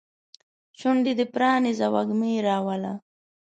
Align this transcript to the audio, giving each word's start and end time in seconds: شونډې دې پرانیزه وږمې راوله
شونډې 0.79 1.13
دې 1.17 1.25
پرانیزه 1.33 1.87
وږمې 1.93 2.33
راوله 2.47 2.93